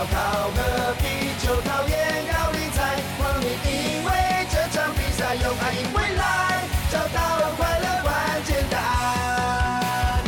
[0.00, 1.92] 烧烤和啤酒，讨厌
[2.32, 4.10] 高丽菜，光你因为
[4.48, 10.24] 这场比赛用爱赢未来，找到快乐关键答案。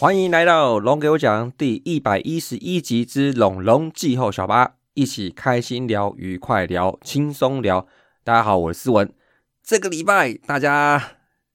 [0.00, 7.86] 欢迎来到龙给我讲第一百一十一集之龙龙季后小巴，一起开心聊、愉快聊、轻松聊。
[8.24, 9.08] 大家好，我是思文。
[9.62, 11.00] 这个礼拜大家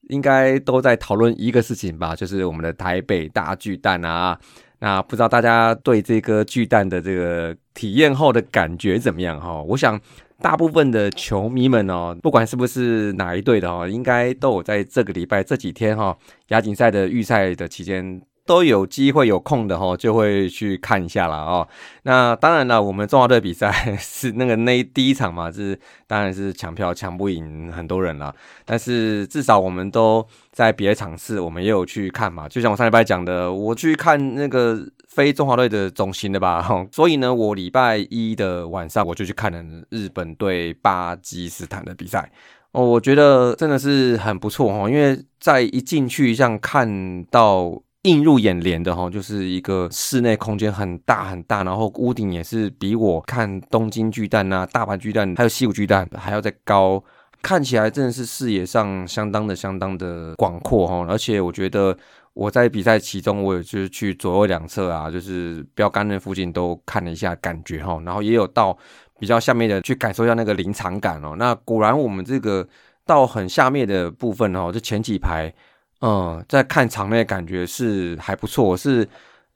[0.04, 4.40] 应该都在讨论一个事情吧，就是我们的台北大巨蛋啊。
[4.80, 9.62] 那不知道大家对这颗巨蛋的这个体验后的感觉怎么样哈？
[9.64, 10.00] 我想
[10.42, 18.22] 大部分的球迷们哦，不管是不是哪一队的哦，应该都有在这个礼拜这几天哈，亚锦赛的预赛的期间。
[18.50, 21.68] 都有机会有空的哈，就会去看一下了哦。
[22.02, 28.34] 那当然了，我们中华队比赛 是那个那第一场嘛，是当然是抢票抢不赢很多人了。
[28.66, 32.50] 但是至少我们都在别的场次，我们也有去看嘛。
[32.50, 36.68] 就像我上礼拜讲的，我去看那个非中华队的中心的吧。
[36.92, 42.32] 所以呢，我礼拜一的晚上我就去看了日本对巴基斯坦的比赛。
[42.72, 47.80] 哦，我觉得真的是很不错哈，因为在一进去像看到。
[48.04, 57.04] 映入眼帘的哈，就是一个室内空间很大很大，然后屋顶也是比我看东京巨蛋啊、大阪巨蛋还有西武巨蛋还要再高，
[57.42, 61.06] 看起来真的是视野上相当的相当的广阔哈。
[61.10, 61.98] 而且我觉得
[62.34, 68.78] 我在比赛其中，我也就是去左右两侧啊，就是标杆的附近都看了一下，感觉哈，然后也有到
[69.20, 71.36] 比较下面的去感受一下那个临场感哦。
[71.38, 72.66] 那果然我们这个
[73.06, 75.54] 到很下面的部分哦，就前几排。
[76.02, 79.08] 嗯，在看场内感觉是还不错，是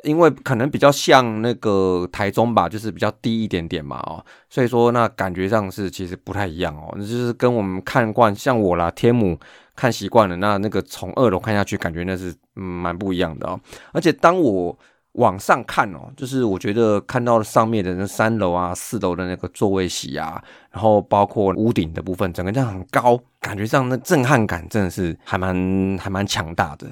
[0.03, 9.37] 因为可能比较像那个台中吧，就是比较低一点点嘛，哦，所以说那感觉上是其实不太一样哦，就是跟我们看惯像我啦天母
[9.75, 13.59] 看习惯了，那那个从二楼看下去，感觉那是嗯蛮不一样的哦，
[13.91, 14.77] 而且当我。
[15.13, 26.87] 往上看哦，就是我觉得看到上面的那三楼啊、四楼的那个座位席啊，然后包括屋顶的部分，整个这样很高，感觉上那震撼感真的是还蛮还蛮强大的。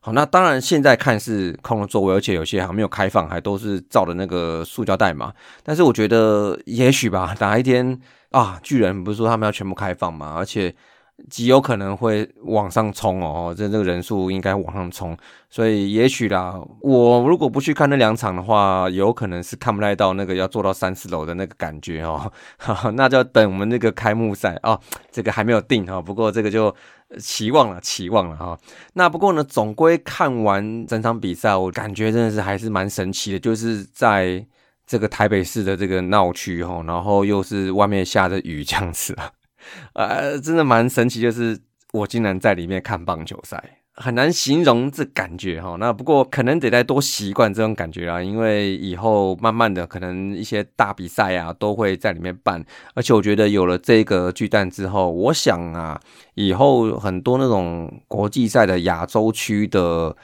[0.00, 5.32] 好，那当然现在看是空的座位，而且有些还没有开放，还都是照的那个塑胶袋嘛。
[5.62, 8.00] 但是我觉得也许吧，哪一天
[8.30, 10.74] 啊，巨人不是说他们要全部开放嘛，而且。
[11.28, 15.16] 极有可能会往上冲哦，这这个人数应该往上冲，
[15.48, 22.32] 所以也许啦，我如果不去看那两场的话，有可能是看不太到那个要做到三四楼的那个感觉哦，
[22.94, 26.74] 那就要等我们那个开幕赛哦，这个还没有定哈，不过这个就
[27.18, 28.58] 期望了，期望了哈。
[28.94, 34.44] 那不过呢，总归看完整场比赛，我感觉真的是还是蛮神奇的，就是在
[34.86, 39.30] 这个台北市的这个闹区哈，然后又是外面下着雨这样子啊。
[39.94, 41.58] 呃，真的蛮神奇，就是
[41.92, 43.62] 我竟然在里面看棒球赛，
[43.94, 45.76] 很难形容这感觉哈。
[45.78, 56.00] 那不过可能得再多习惯这种感觉啊，因为以后慢慢的可能一些大比赛啊都会在里面办，而且我觉得有了这个巨蛋之后，我想啊，
[56.34, 60.16] 以后很多那种国际赛的亚洲区的，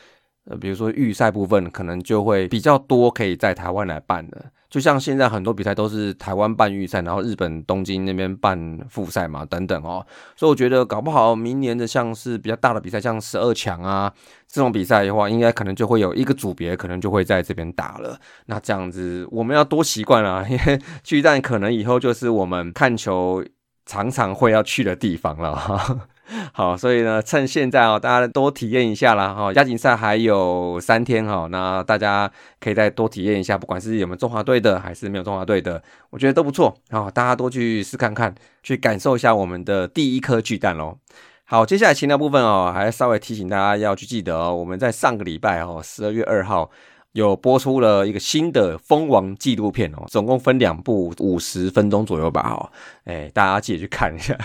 [0.49, 4.47] 呃，比如说预赛部分，可能就会比较多可以在台湾来办的。
[4.69, 10.05] 就像现在很多比赛都是台湾办预赛，然后日本东京那边办复赛嘛，等等哦，
[10.37, 14.13] 所以我觉得搞不好明年的像是比较大的比赛，像十二强啊
[14.49, 18.19] 这种比赛的话，应该可能就会有一个组别可能就会在这边打了。
[18.47, 23.45] 那这样子我们要多习惯啊， 因为巨蛋可能以后就是我们看球
[23.87, 26.09] 常常会要去的地方了。
[26.53, 29.53] 好，所以呢，趁现在哦，大家多体验一下啦哈。
[29.53, 35.81] 亚锦赛还有三天哈，那大家可以再多体验一下，不管是有没有中华队的，还是没有中华队的，
[36.11, 37.09] 我觉得都不错啊。
[37.11, 40.99] 大家多去试看看，去感受一下我们的第一颗巨蛋喽。
[41.45, 46.69] 好，接下来闲聊部分哦，还稍微提醒大家要去记得哦，我们在上个礼拜哦，十二月二号
[47.13, 52.69] 有播出了一个新的蜂王纪录片哦，总共分两部，五十分钟左右吧哦，
[53.05, 54.37] 哎，大家记得去看一下。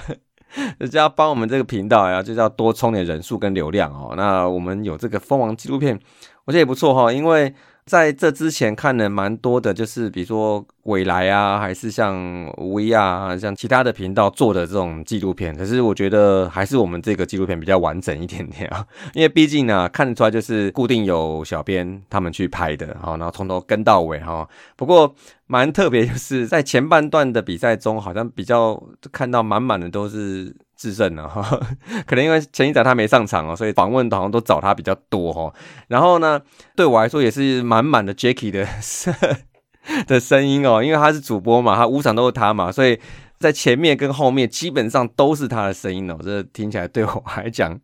[0.80, 4.13] 人家帮我们这个频道呀，就是要多充点人数跟流量哦。
[4.15, 6.00] 那我们有这个蜂王纪录片，
[6.45, 7.53] 我觉得也不错哈，因为。
[7.86, 12.16] 在这之前看了蛮多的，就是比如说未来啊，还是像
[12.57, 15.56] V 啊，像其他的频道做的这种纪录片。
[15.57, 24.48] 可是我觉得还是我们这个纪录片比较完整一点点啊，因为毕竟呢看得出来就是固定有小编他们去拍的，好，然后从头跟到尾哈。
[24.75, 25.13] 不过
[25.48, 28.81] 蛮特别，就是在前半段的比赛中，好像比较
[29.12, 30.56] 看到满满的都是。
[30.81, 31.42] 制胜了哈，
[32.07, 35.54] 可能因为前一场他没上场哦，所以访问好像都找他比较多哈。
[35.89, 36.42] 然后呢，
[36.75, 38.68] 对我来说也是满满的 Jacky 的
[40.07, 43.00] 的声音哦，因为他是主播嘛，他五场都是他嘛，所以
[43.38, 46.18] 在前面跟后面基本上都是他的声音哦。
[46.24, 47.80] 这听起来对我来讲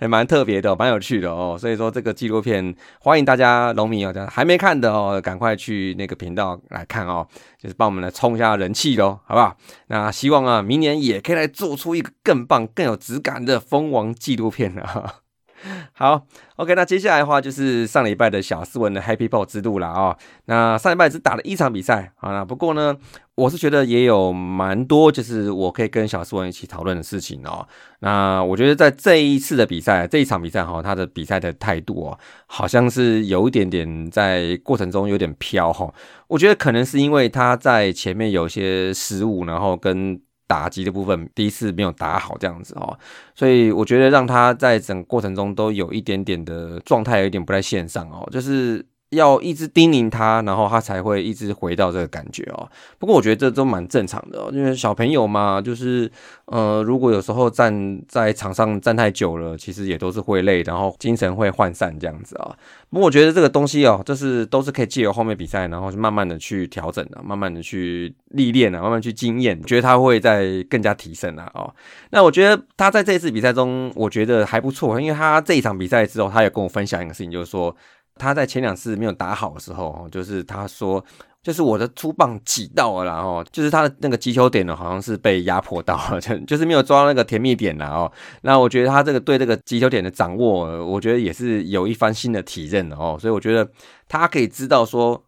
[0.00, 1.56] 还 蛮特别的，蛮有趣的哦。
[1.58, 7.26] 所以说这个纪录片，欢迎大家农民哦，还没看的哦，赶快去那个频道来看哦，
[7.60, 9.56] 就是帮我们来冲一下人气喽，好不好？
[9.88, 15.20] 那希望啊，明年也可以来做出一个更棒、更有质感的蜂王纪录片啊。
[15.92, 16.26] 好
[16.56, 20.16] ，OK，那接下来的话就是上礼拜的小斯文的 Happy Ball 之路了啊。
[20.44, 22.96] 那上礼拜只打了一场比赛啊，不过呢，
[23.34, 27.66] 我是觉得也有蛮多就是我可以跟小斯文一起讨论的事情哦。
[28.00, 35.92] 那我觉得在这一次的比赛，这一场比赛哈，他的比赛的态度哦，好像是有一点点在过程中有点飘哈。
[36.28, 40.20] 我觉得可能是因为他在前面有一些失误，然后跟。
[40.48, 42.98] 打击的部分第一次没有打好这样子哦，
[43.36, 48.84] 所以我觉得让他在整个过程中都有一点点的状态有一点不在线上哦，就是。
[49.10, 52.68] 要一直叮咛他，然后他才会一直回到这个感觉哦。
[52.98, 56.10] 不过我觉得这都蛮正常的哦，因为小朋友嘛，就是
[56.44, 62.54] 呃，如果有时候站在场上站太久了，其实也都是会累，然后精神会涣散这样子啊。
[62.90, 71.50] 不过我觉得这个东西哦，就是都是可以借由后面比赛，然后慢慢的去调整的，慢慢的去历练啊，慢慢去经验，觉得他会在更加提升啊。
[71.54, 71.74] 哦，
[72.10, 77.74] 那我觉得他在这次比赛中，我觉得还不错，因为他这一场比赛之后，他也跟我分享一个事情，就是说。
[78.18, 81.02] 他在前两次没有打好的时候，就是他说，
[81.42, 88.12] 就是我的出棒挤到了，然后就是他的那个击球点呢，好像是被压迫到了， 就就是没有抓到那个甜蜜点了哦。
[88.42, 93.16] 那我觉得他这个对这个击球点的掌握，我觉得也是有一番新的体认的哦。
[93.20, 93.70] 所以我觉得
[94.08, 95.22] 他可以知道说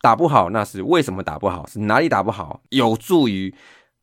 [0.00, 3.54] 打不好，那是为什么打不好，是哪里打不好，有助于。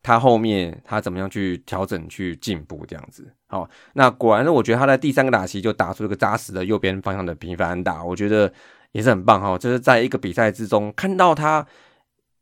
[0.04, 8.52] 他后面他怎么样去调整去进步这样子，好，那果然呢，我觉得他在第三个打席就打出一个扎实的右边方向的平凡打，我觉得
[8.92, 9.56] 也是很棒哈。
[9.56, 11.66] 就是在一个比赛之中看到他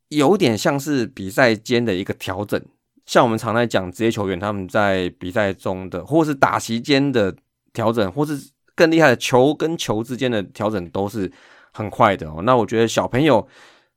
[0.09, 2.61] 有点像是比赛间的一个调整，
[3.07, 7.33] 像我们常在讲职业球员他们在比赛中的或是打席间的
[7.73, 11.31] 调整，或是更厉害的球跟球之间的调整都是
[11.73, 12.43] 很快的哦。
[12.43, 13.47] 那我觉得小朋友。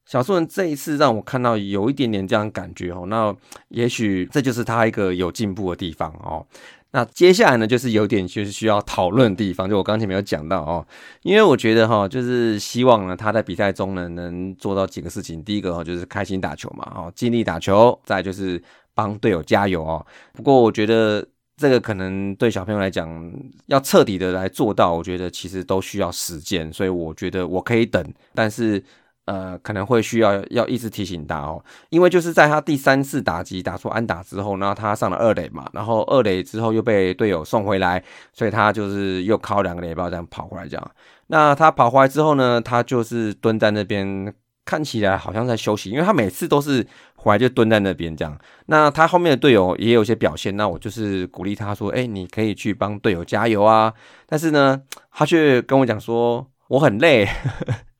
[0.05, 3.35] 小树人这一次让我看到有一点点这样感觉哦，那
[3.69, 6.45] 也许这就是他一个有进步的地方哦。
[6.91, 10.85] 那接下来呢，就是有点就是需要讨论的地方，就我刚才没有讲到哦，
[11.23, 15.43] 因为我觉得哈，就是希望呢他在比赛中呢能做到几个事情。
[15.43, 18.61] 第一个哦，就是开心打球嘛，哦，尽力打球；再就是
[18.93, 20.05] 帮队友加油哦。
[20.33, 21.27] 不过我觉得
[21.57, 23.29] 这个可能对小朋友来讲，
[23.65, 28.81] 要彻底的来做到，我觉得其实都需要时间，所以我觉得我可以等，但是。
[29.25, 40.91] 呃，可能会需要要一直提醒他哦，因为就是在他第三次打击打出安打之后，然后他上了二垒嘛，然后二垒之后又被队友送回来，所以他就是又靠两个垒包这样跑回来这样。
[41.27, 44.31] 那他跑回来之后呢，他就是蹲在那边，
[44.63, 46.85] 看起来好像在休息，因为他每次都是
[47.15, 48.37] 回来就蹲在那边这样。
[48.67, 53.91] 那他后面的队友也有些表现，那我就是鼓励他说：“哎，你可以去帮队友加油啊！”
[54.27, 57.27] 但是呢，他却跟我讲说：“我很累。”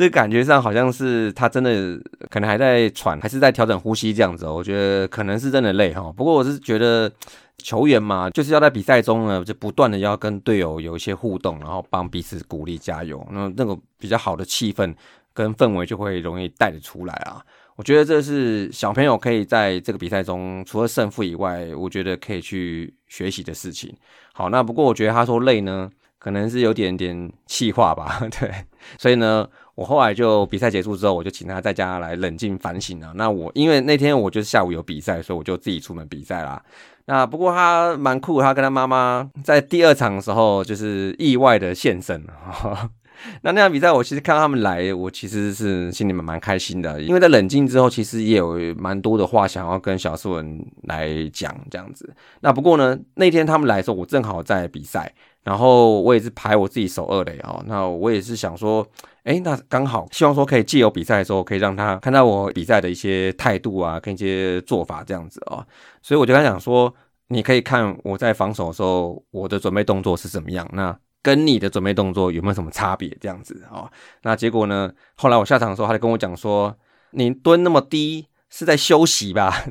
[0.00, 4.46] 这感觉上好像是他真的可能还在喘，还是在调整呼吸这样子。
[4.46, 6.10] 我觉得可能是真的累哈。
[6.16, 7.12] 不过我是觉得
[7.58, 13.22] 球员嘛，就是要在比赛中呢，就不断的要跟队友有一些互动，然后帮彼此鼓励加油。
[13.30, 14.94] 那那个比较好的气氛
[15.34, 17.44] 跟氛围就会容易带得出来啊。
[17.76, 23.94] 我觉得这是小朋友可以在这个比赛中，除了胜负以外，我觉得可以去学习的事情。
[24.32, 25.90] 好，那不过我觉得他说累呢。
[26.20, 28.52] 可能是有点点气话吧， 对，
[28.98, 33.12] 所以呢，我后来就比赛结束之后，我就请他在家来冷静反省了。
[33.14, 36.62] 那我因为那天我就是下午有比赛，所以我就自己出门比赛啦。
[37.06, 42.24] 那不过他蛮酷，他跟他妈妈在第二场的时候就是意外的现身。
[43.42, 52.14] 那那场比赛，我其实看到他们来，我其实是心里面蛮开心的，因为在冷静之后，其实也有蛮多的话想要跟小斯文来讲这样子。
[52.40, 55.12] 那不过呢，那天他们来的时候，我正好在比赛，
[55.44, 57.62] 然后我也是排我自己首二垒啊。
[57.66, 58.86] 那我也是想说，
[59.24, 65.66] 哎，那刚好希望说可以借由比赛的时候，可以让他看到我比赛的一些态度啊，跟一些做法这样子啊。
[66.02, 66.92] 所以我就跟他讲说，
[67.28, 70.68] 你可以看我在防守的时候，我的准备动作是怎么样。
[70.72, 73.14] 那跟你的准备动作有没有什么差别？
[73.20, 73.90] 这样子啊，
[74.22, 74.90] 那结果呢？
[75.16, 76.74] 后来我下场的时候，他就跟我讲说
[77.12, 79.64] ：“你蹲那么低，是在休息吧？”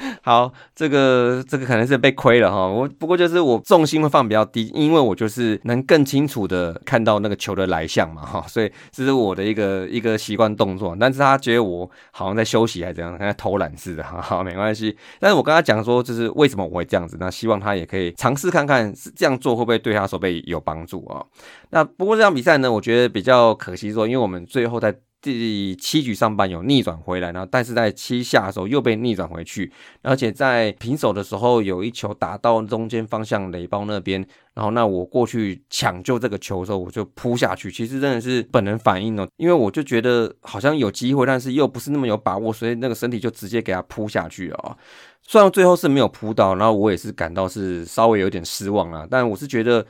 [0.22, 2.66] 好，这个这个可能是被亏了哈。
[2.66, 10.96] 我不过就是我重心会放比较低，因为我就是能更清楚的看到那个球的来向嘛哈，所以这是我的一个一个习惯动作。
[10.98, 14.96] 但是他觉得我好像在休息还是怎样，在偷懒似的哈，好没关系。
[15.18, 21.24] 但是我跟他讲说，就是为什么我会这样子，那希望他也可以尝试看看，是这样做会不会对他手背有帮助啊？
[21.70, 29.72] 那不过这场比赛呢，我觉得比较可惜说，因为我们最后在第七局上半有逆转回来，然后但是在七下的时候又被逆转回去，
[30.02, 44.76] 而且在平手的时候有一球打到中间方向雷包那边，然后那我过去抢救这个球的时候，我就扑下去，其实真的是本能反应哦，因为我就觉得好像有机会，但是又不是那么有把握，所以那个身体就直接给他扑下去了啊。
[45.22, 49.84] 虽然最后是没有扑到，然后我也是感到是稍微有点失望啊，但我是觉得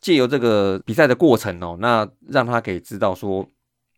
[0.00, 3.46] 借由这个比赛的过程哦，那让他可以知道说。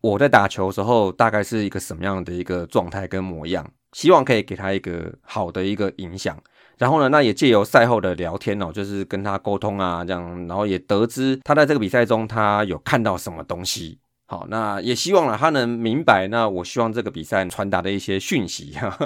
[0.03, 3.65] 我在打球时候，大概是一个什么样的一个状态跟模样？
[3.93, 6.37] 希望可以给他一个好的一个影响。
[6.77, 13.97] 然后呢，那也借由赛后的聊天哦，就是跟他沟通啊，这样，然后也得知他在这个比赛中他有看到什么东西。
[14.25, 16.27] 好，那也希望呢他能明白。
[16.27, 18.97] 那我希望这个比赛传达的一些讯息哈。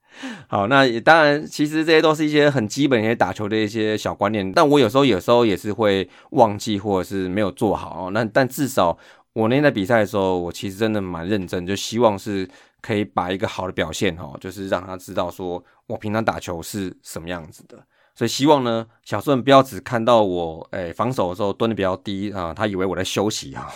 [0.48, 4.50] 好，那也当然，其实这些都是一些很基本一些打球的一些小观念。
[4.50, 8.10] 但我有时候有时候也是会忘记，或者是没有做好。
[8.12, 8.96] 那但至少。
[9.36, 12.48] 我那天在比赛的时候，我其实真的蛮认真，就希望是
[12.80, 17.76] 可以把一个好的表现哦，就是让他知道说我平常打球是什么样子的。
[18.14, 23.68] 所以希望呢，小顺不要只看到我诶防守的时候蹲的比较低啊，他以为我在休息啊，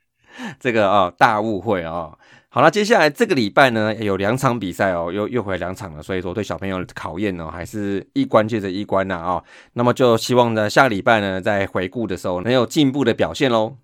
[0.60, 2.14] 这个啊大误会啊。
[2.50, 9.42] 好了，接下来这个礼拜呢有两场比赛哦，又又回两场了，所以说对小朋友的考验呢还是一关接着一关呐啊。
[9.72, 13.78] 那么就希望呢下个礼拜呢在回顾的时候能有进步的表现喽。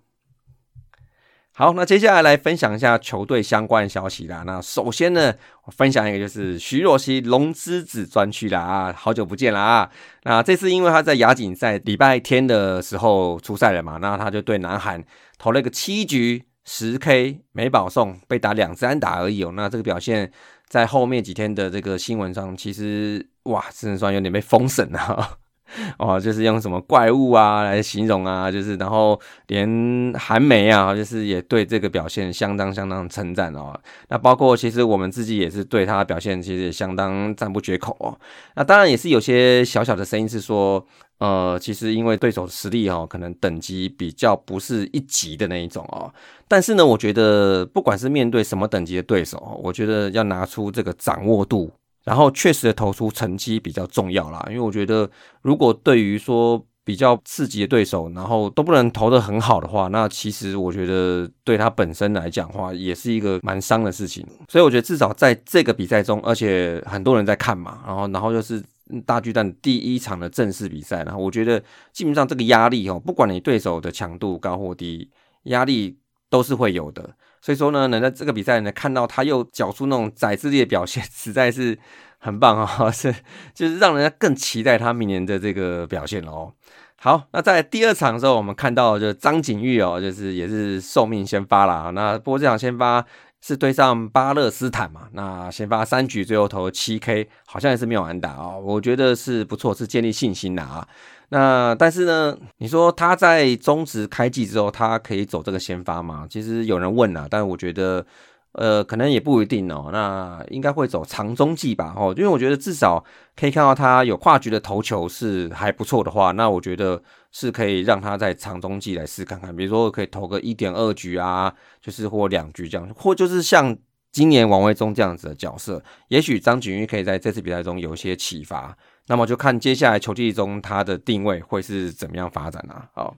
[1.57, 4.43] 好，那接下来来分享一下球队相关消息啦。
[4.45, 5.33] 那首先呢，
[5.63, 9.89] 我分享一个就是徐若曦龙之子专区啦啊，好久不见了啊。
[10.23, 15.01] 那这次因为他在亚锦赛礼拜天的时候出赛了嘛，那他就对南韩
[15.37, 19.53] 投了一个七局十 K 没保送，被打两支安打而已哦。
[19.55, 20.29] 那这个表现
[20.67, 25.37] 在后面几天的这个新闻上，其实哇，只能说有点被封神了。
[25.97, 33.73] 哦，就是用什么怪物啊来形容啊，就是然后连韩媒啊，就是也对这个表现相当相当称赞哦。
[34.09, 38.17] 那包括其实我们自己也是对他的表现其实也相当赞不绝口哦。
[38.55, 40.85] 那当然也是有些小小的声音是说，
[41.17, 46.13] 呃，其实因为对手实力哦，可能等级比较不是一级的那一种哦。
[46.47, 51.71] 但是呢，我觉得不管是面对什么等级的对手，我觉得要拿出这个掌握度。
[52.05, 55.09] 然后确实的投出成绩比较重要啦，因为我觉得
[55.41, 64.23] 如果对于说比较刺激的对手，然后都不能投的很好的话，那其实我觉得对他本身来讲话也是一个蛮伤的事情。
[64.47, 68.63] 所以我觉得至少在这个比赛中，而且很多人在看嘛，然后然后又是
[69.03, 71.59] 大巨蛋第一场的正式比赛，然后我觉得
[71.91, 75.09] 基本上这个压力哦，不管你对手的强度高或低，
[75.45, 75.97] 压力
[76.29, 77.15] 都是会有的。
[77.45, 81.77] 所以说呢，能在这个比赛呢看到他又缴出那种宰制力的表现， 实在是
[82.17, 82.89] 很棒啊！
[82.89, 83.13] 是，
[83.53, 86.51] 就是让人家更期待他明年的这个表现哦。
[86.95, 91.91] 好，那在第二场的时候，我们看到就张景玉哦，就是也是受命先发了。
[91.91, 93.05] 那不过这场先发
[93.41, 98.59] 是对上巴勒斯坦嘛，那先发三局，最后投七 K，好像也是没有安打哦。
[98.59, 100.87] 我觉得是不错，是建立信心的啊。
[101.29, 106.27] 那但是呢，你说他在中职开季之后，他可以走这个先发吗？
[106.29, 108.05] 其实有人问啊，但是我觉得，
[108.51, 109.89] 呃，可能也不一定哦。
[109.91, 113.03] 那应该会走长中季吧，哦，因为我觉得至少
[113.35, 117.01] 可以看到他有跨局的投球是还不错的话，那我觉得
[117.31, 123.75] 是可以让他在长中季来试看看，比如说可以投个一点二局啊，就是或两局这样，或就是像
[124.11, 128.77] 今年王维忠这样子的角色，也许张景玉可以在这次比赛中有一些启发。
[129.07, 132.89] 那么就看接下来球季中它的定位会是怎么样发展啊？
[132.93, 133.15] 好，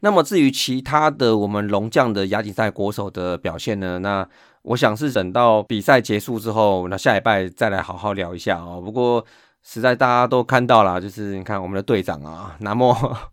[0.00, 3.98] 那么至于其他的我们龙将的亚锦赛国手的表现呢？
[4.00, 4.28] 那
[4.62, 8.80] 我想是等到比赛结束之后，那下一拜再来好好聊一下哦。
[8.84, 9.24] 不过
[9.62, 12.92] 实在大家都看到了，就是你看我们的队长啊，南莫，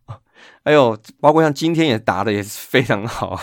[0.64, 3.40] 哎呦，包括像今天也打的也是非常好。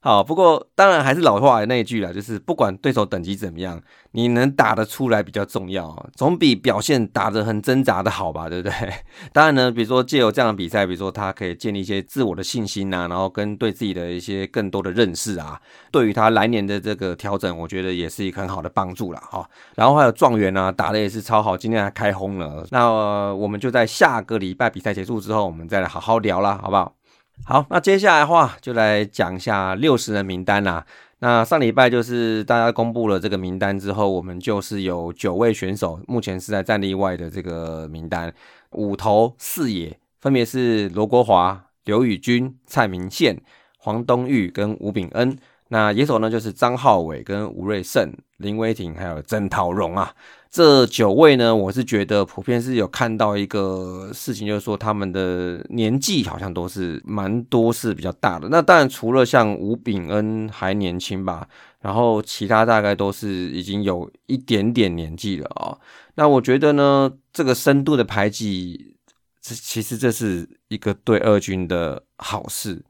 [0.00, 8.72] 好，不过当然还是老话的那一句啦，就是不管对手等级怎么样，你能打得出来比较重要，总比表现打得很挣扎的好吧，对不对？
[9.34, 19.44] 当然呢，比如说借由这样的比赛，比如说他可以建立一些自我的信心呐，然后跟对自己的一些更多的认识啊，对于他来年的这个调整，我觉得也是一个很好的帮助了哈。
[19.74, 22.64] 然后还有状元啊，打的也是超好，今天还开轰了。
[22.70, 22.88] 那
[23.34, 26.97] 我们就在下个礼拜比赛结束之后，我们再来好好聊啦，好不好？
[27.44, 30.84] 好，那接下来的话就来讲一下六十人名单啦。
[31.20, 38.32] 那上礼拜就是大家公布了这个名单之后，我们就是有九位选手目前是在战力外的这个名单，
[38.72, 43.40] 五头四野分别是罗国华、刘宇君、蔡明宪、
[43.78, 45.36] 黄东玉跟吴炳恩。
[45.70, 50.14] 那野手呢就是张浩伟跟吴瑞胜、林威霆还有曾陶荣啊。
[50.50, 58.48] 这九位呢，我是觉得普遍是有看到一个事情，就是说他们的年纪好像都是蛮多是比较大的。
[58.48, 61.46] 那当然除了像吴炳恩还年轻吧，
[61.80, 65.76] 然后其他大概都是已经有一点点年纪了啊。
[66.14, 68.96] 那我觉得呢，这个深度的排挤，
[69.42, 72.82] 这其实这是一个对二军的好事，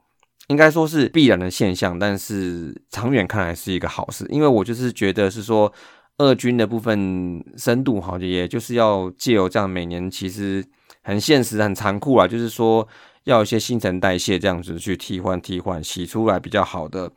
[0.47, 5.73] 应该说是必然的现象，但是长远看来是一个好事，因为我就是觉得是说。
[6.19, 10.65] 二军的部分深度哈，也就是要借由这样每年其实
[11.03, 12.87] 很现实、很残酷啊，就是说
[13.25, 17.11] 要一些新陈代谢这样子去替换、替换洗出来比较好的，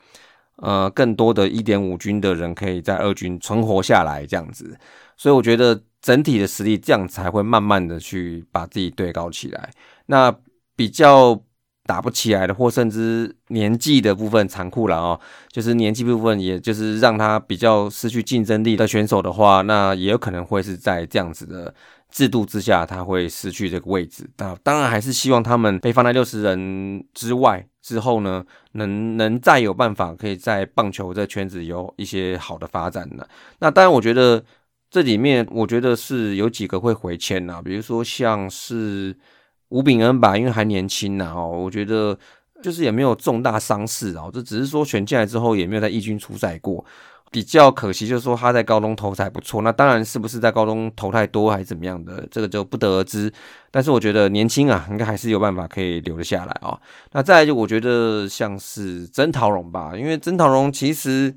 [0.57, 4.77] 呃，更多的一点五军的人可以在二军存活下来这样子，
[5.17, 9.71] 所以我觉得整体的实力这样才会慢慢的去把自己对高起来。
[10.05, 10.33] 那
[10.75, 11.43] 比较。
[11.91, 15.19] 打不起来的，或甚至年纪的部分残酷了哦，
[15.51, 21.75] 就是年纪部分，也就是让他比较失去竞争力的选手的话，那也有可能会是在这样子的
[22.09, 24.25] 制度之下，他会失去这个位置。
[24.37, 33.25] 那当然还是希望他们被放在六十人之外之后呢，能能再有办法可以在棒球这圈子有一些好的发展呢。
[33.59, 34.41] 那当然，我觉得
[34.89, 39.13] 这里面我觉得是有几个会回迁呐，比如说像是。
[39.71, 42.17] 吴炳恩吧，因为还年轻呐，哦，我觉得
[42.61, 46.85] 就是也没有重大伤势哦，这只是说选进来之后也没有在义军出赛过，
[47.31, 53.31] 比较可惜，就是说他在高中投才不错，那当然是不是在高中投太多还是怎么样的，这个就不得而知。
[53.71, 56.77] 但是我觉得年轻啊，应该还是有办法可以留得下来啊。
[57.13, 61.33] 那再来就我觉得像是曾桃荣吧，因为曾桃荣其实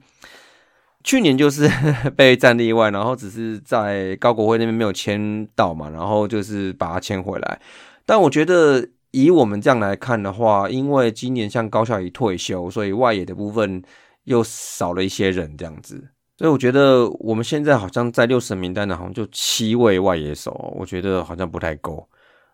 [1.04, 1.70] 去年就是
[2.16, 7.60] 被战例外，然后只是在高国辉那边没有签到嘛，然后就是把他签回来。
[8.06, 13.82] 但我觉得以我们这样来看的话，因为今年像高校已退休，所以外野的部分
[14.24, 22.06] 又少了一些人这样子，所以我觉得我们现在好像在六十名单的，好像就七位外野手，我觉得好像不太够。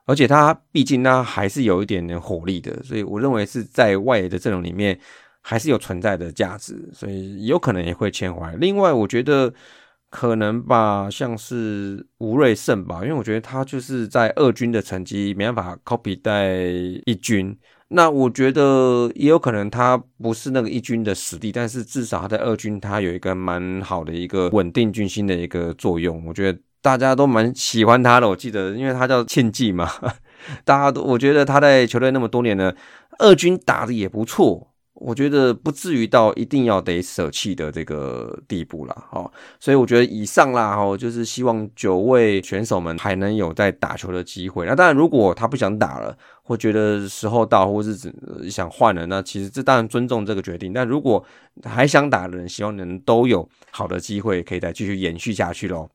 [0.07, 4.99] 而且他毕竟他还是有一点点火力的，所以我认为是在外野的阵容里面
[5.41, 8.55] 还是有存在的价值，所以有可能也会签回来。
[8.55, 9.53] 另外，我觉得。
[10.11, 16.65] 可能吧，像是吴瑞胜吧，因为我觉得他就是在二军的成绩没办法 copy 在
[17.07, 17.57] 一军。
[17.93, 26.25] 那我觉得也有可能他不是那个一军的实力，但是至少他在二军他有一个蛮好的一个稳定军心的一个作用。
[26.27, 28.29] 我觉得大家都蛮喜欢他的。
[28.29, 29.89] 我记得，因为他叫庆记嘛，
[30.65, 32.73] 大家都我觉得他在球队那么多年呢，
[33.19, 34.70] 二军打的也不错。
[35.01, 44.67] 我觉得不至于到一定要得舍弃的这个地步了，哦，所以我觉得以上啦，哦，就是希望九位选手们还能有在打球的机会。
[44.67, 47.97] 那当然，如果他不想打了，或觉得时候到，或是
[48.51, 50.71] 想换了，那其实这当然尊重这个决定。
[50.71, 51.25] 但如果
[51.65, 55.89] 还想打的人，希望能都有好的机会，可以再继续延续下去喽。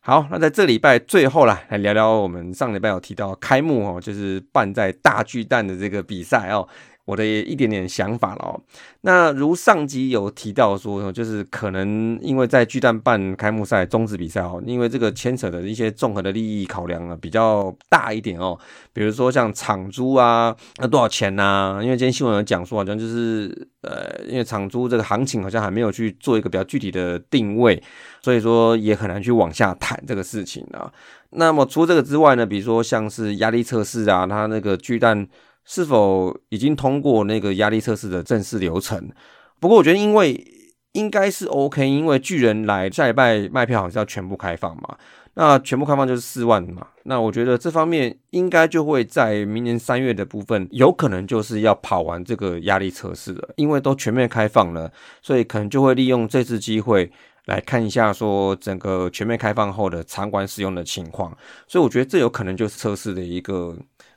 [0.00, 6.68] 好，那在这礼拜最后啦，来聊聊我们上礼拜有提到开幕哦，就是办在大巨蛋的这个比赛哦。
[7.04, 8.60] 我的一点点想法了哦。
[9.02, 18.58] 那如上集有提到说，就是可能因为在巨蛋办开幕赛终止比赛哦，因为这个牵扯的一些综合的利益考量啊比较大一点哦。
[18.92, 21.80] 比如说像场租啊，那多少钱呐？
[21.82, 27.82] 因为今天新闻有讲说，好像就是呃，因为场租这个行情好像还没有去做一个比较具体的定位，
[28.22, 30.90] 所以说也很难去往下谈这个事情啊。
[31.30, 35.28] 那么除这个之外呢，比如说像是压力测试啊，它那个巨蛋。
[35.64, 39.10] 是否已经通过那个压力测试的正式流程？
[39.58, 40.46] 不过我觉得，因为
[40.92, 44.96] 应该是 OK，因为巨人来下礼拜卖票好像要全部开放嘛，
[45.34, 46.86] 那全部开放就是四万嘛。
[47.04, 57.10] 那我觉得这方面应该就会在明年三月的部分，有可能就是要跑完这个压力测试了，因为都全面开放了，所以可能就会利用这次机会
[57.46, 61.36] 来看一下说整个全面开放后的场馆使用的情况。
[61.66, 63.76] 所以我觉得这有可能就是测试的一个。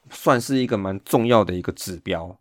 [0.09, 2.37] 算是一个蛮重要的一个指标。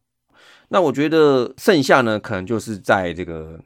[0.69, 3.61] 那我觉得剩下呢，可能就是在这个，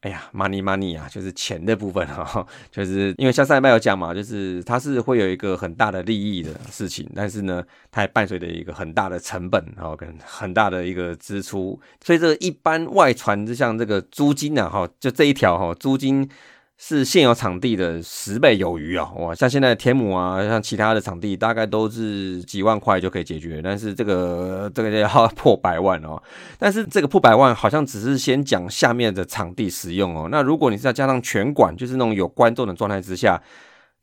[0.00, 16.28] 哎呀，money money 啊，就是钱的部分哈， 就是因为像上一拜有讲嘛，就是它是会有一个很大的利益的事情，但是呢，它还伴随着一个很大的成本，然后跟很大的一个支出，所以这一般外传就像这个租金啊，哈，就这一条哈，租金。
[16.76, 19.10] 是现有场地的十倍有余啊！
[19.16, 26.20] 哇，像现在天母啊，像其他的场地，大概都是几万块就可以解决，但是这个这个要破百万哦。
[26.58, 30.28] 但是这个破百万好像只是先讲下面的场地使用哦。
[30.30, 33.40] 那如果你是要加上全馆，就是那种有观众的状态之下，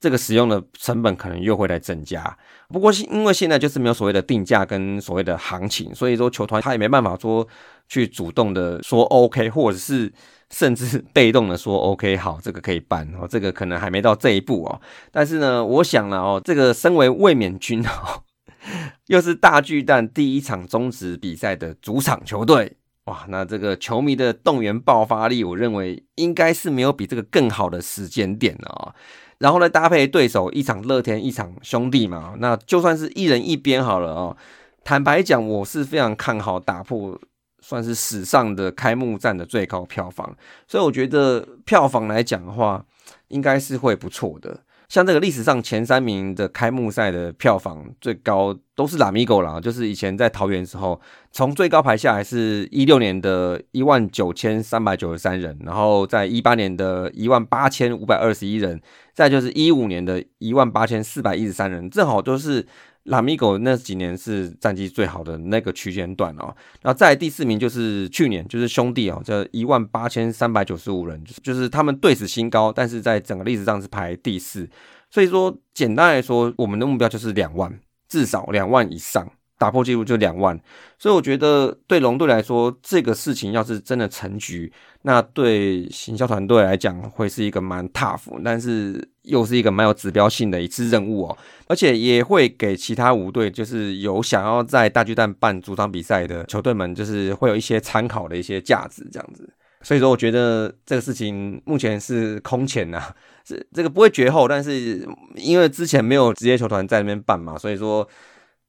[0.01, 2.37] 这个使用的成本可能又会来增加。
[2.67, 7.47] 不过是因为现在就是没有所谓的定价跟所谓的行情，所以说球团他也没办法说
[7.87, 10.11] 去主动的说 OK，或者是
[10.49, 14.81] 甚至被动的说 OK，好，这个可以办哦，这个可能还没到这一步哦。
[15.11, 18.23] 但是呢，我想了哦，这个身为卫冕军哦，
[19.07, 22.77] 又是大巨蛋第一场中止比赛的主场球队。
[23.05, 28.95] 哇，那这个球迷的动员爆发力，我认为应该是没有比这个更好的时间点了啊。
[29.41, 34.37] 然后呢，搭配对手一场乐天，一场兄弟嘛，那就算是一人一边好了哦。
[34.83, 37.19] 坦白讲，我是非常看好打破
[37.59, 40.35] 算是史上的开幕战的最高票房，
[40.67, 42.85] 所以我觉得票房来讲的话，
[43.29, 44.59] 应该是会不错的。
[44.91, 50.99] 像这个历史上前三名的开幕赛的票房最高都是拉米狗啦，就是以前在桃园时候，
[51.31, 58.81] 从最高排下来是一六年的一万九千三百九十三人，然后在一八年的一万八千五百二十一人，
[59.13, 62.67] 再就是一五年的一万八千四百一十三人，正好都是。
[63.05, 74.69] 拉米狗那几年是战绩最好的那个区间段哦，然后在第四名就是去年就是兄弟哦，这一万八千三百九十五人，就是他们队史新高，但是在整个历史上是排第四，
[75.09, 79.27] 所以说简单来说，我们的目标就是两万，至少两万以上。
[79.61, 80.59] 打破纪录就两万，
[80.97, 99.47] 所以我觉得对龙队来说，这个事情要是真的成局，那对行销团队来讲会是一个蛮 tough，但是又是一个蛮有指标性的一次任务哦，而且也会给其他五队，就是有想要在大巨蛋办主场比赛的球队们，就是会有一些参考的一些价值这样子。
[99.83, 102.99] 所以说，我觉得这个事情目前是空前呐，
[103.47, 108.07] 是这个不会绝后，但是因为之前没有职业球团在那边办嘛，所以说。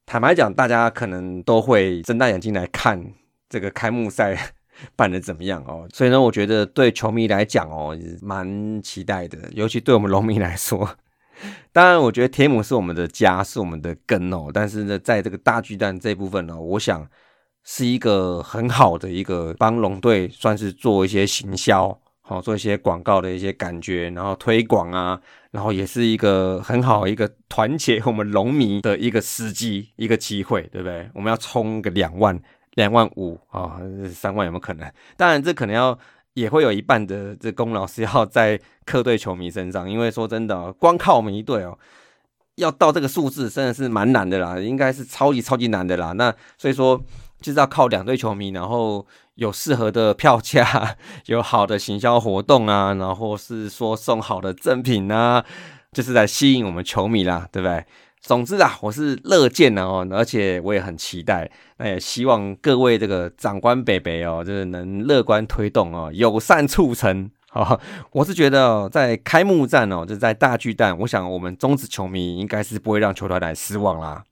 [0.04, 3.14] 坦白讲，大家可能都会睁大眼睛来看
[3.48, 4.36] 这个开幕赛
[4.96, 5.88] 办的怎么样哦。
[5.92, 9.38] 所以呢，我觉得对球迷来讲哦，蛮期待的。
[9.52, 10.96] 尤其对我们龙迷来说，
[11.72, 14.50] 当然，我觉得天母是我们的家，是我们的根哦。
[14.52, 17.08] 但是呢，在这个大巨蛋这部分呢，我想
[17.64, 21.98] 是一个很好的一个帮龙队算是做一些行销。
[22.24, 31.10] 好做一些广告的一些感觉，然后推广啊，然后也是一个很好一个团结我们龙迷的一个时机，一个机会，对不对？
[31.14, 32.40] 我们要冲个两万、
[32.74, 33.80] 两万五啊，
[34.12, 34.90] 三万有没有可能？
[35.16, 35.98] 当然，这可能要
[36.34, 41.76] 也会有一半的这功劳是要在客队球迷身上，因为说真的，光靠我们一队哦，
[42.54, 46.12] 要到这个数字真的是蛮难的啦，应该是超级超级难的啦。
[46.12, 47.02] 那所以说。
[47.42, 55.44] 就是要靠两队球迷，然后有适合的票价， 有好的行销活动啊，然后是说送好的赠品啊，
[55.92, 57.84] 就是在吸引我们球迷啦，对不对？
[58.20, 67.28] 总之啊，我是乐见的哦，而且我也很期待，那也希望各位这个长官北北哦，就是能乐观推动哦，友善促成。
[67.50, 67.78] 好，
[68.12, 74.22] 我是觉得在开幕战哦，就在大巨蛋，我想我们中职球迷应该是不会让球队来失望啦。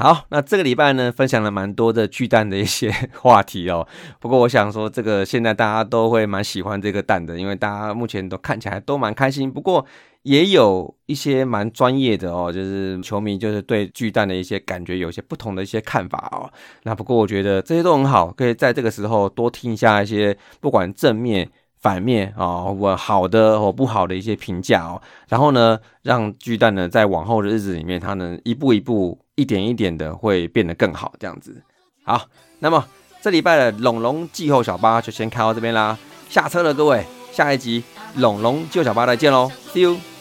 [0.00, 2.88] 好，那这个礼拜呢，分享了蛮多的巨蛋的一些
[3.20, 3.84] 话题哦。
[4.20, 9.50] 不过我想说，这个现在大家都会蛮喜欢这个蛋的，因为大家目前都看起来都蛮开心。
[9.50, 9.84] 不过
[10.22, 16.48] 也有一些蛮专业的哦，就是球迷就是对巨蛋的一些感觉有一些不同的一些看法哦。
[16.84, 21.50] 那不过我觉得这些都很好，可以在这个时候多听一下一些不管正面、
[21.88, 25.00] 反面啊，我好的或不好的一些评价哦。
[25.28, 29.18] 然后呢，让巨蛋呢在往后的日子里面，它能一步一步。
[29.38, 31.62] 一点一点的会变得更好，这样子。
[32.02, 32.22] 好，
[32.58, 32.84] 那么
[33.22, 35.96] 这礼拜的龙龙季后小巴就先开到这边啦。
[36.28, 37.84] 下车了，各位，下一集
[38.16, 40.17] 龙龙季后小巴再见喽，See you。